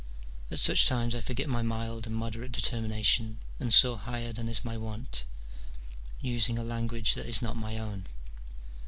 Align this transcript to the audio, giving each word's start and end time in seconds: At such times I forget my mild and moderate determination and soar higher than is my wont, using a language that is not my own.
At 0.49 0.57
such 0.57 0.87
times 0.87 1.13
I 1.13 1.21
forget 1.21 1.47
my 1.47 1.61
mild 1.61 2.07
and 2.07 2.15
moderate 2.15 2.51
determination 2.51 3.37
and 3.59 3.71
soar 3.71 3.99
higher 3.99 4.33
than 4.33 4.49
is 4.49 4.65
my 4.65 4.75
wont, 4.75 5.25
using 6.21 6.57
a 6.57 6.63
language 6.63 7.13
that 7.13 7.27
is 7.27 7.39
not 7.39 7.55
my 7.55 7.77
own. 7.77 8.07